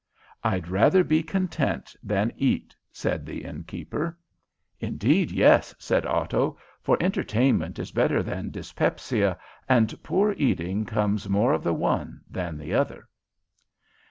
[0.43, 4.17] "I'd rather be content than eat," said the innkeeper.
[4.79, 9.37] "Indeed, yes," said Otto, "for entertainment is better than dyspepsia,
[9.69, 13.09] and poor eating comes more of the one than the other."